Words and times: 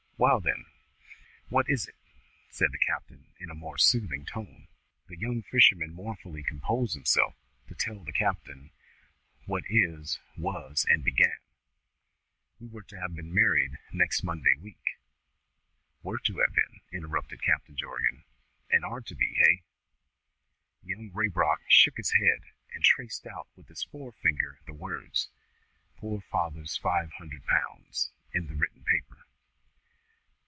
"Wa'al, 0.21 0.39
then, 0.39 0.67
what 1.49 1.67
is 1.67 1.87
it?" 1.87 1.95
said 2.51 2.71
the 2.71 2.77
captain 2.77 3.33
in 3.39 3.49
a 3.49 3.55
more 3.55 3.79
soothing 3.79 4.23
tone. 4.23 4.67
The 5.07 5.17
young 5.17 5.41
fisherman 5.41 5.95
mournfully 5.95 6.43
composed 6.43 6.93
himself 6.93 7.33
to 7.69 7.73
tell 7.73 8.03
the 8.03 8.11
captain 8.11 8.69
what 9.47 9.63
it 9.67 10.13
was, 10.37 10.85
and 10.87 11.03
began: 11.03 11.39
"We 12.59 12.67
were 12.67 12.83
to 12.83 12.99
have 12.99 13.15
been 13.15 13.33
married 13.33 13.79
next 13.91 14.21
Monday 14.21 14.53
week" 14.61 14.99
"Were 16.03 16.19
to 16.19 16.37
have 16.37 16.53
been!" 16.53 16.81
interrupted 16.91 17.41
Captain 17.41 17.75
Jorgan. 17.75 18.23
"And 18.69 18.85
are 18.85 19.01
to 19.01 19.15
be? 19.15 19.33
Hey?" 19.39 19.63
Young 20.83 21.09
Raybrock 21.09 21.61
shook 21.67 21.97
his 21.97 22.11
head, 22.11 22.43
and 22.75 22.83
traced 22.83 23.25
out 23.25 23.47
with 23.55 23.69
his 23.69 23.85
fore 23.85 24.11
finger 24.11 24.59
the 24.67 24.73
words, 24.75 25.29
"poor 25.97 26.21
father's 26.21 26.77
five 26.77 27.11
hundred 27.13 27.43
pounds," 27.47 28.11
in 28.31 28.45
the 28.45 28.53
written 28.53 28.83
paper. 28.83 29.17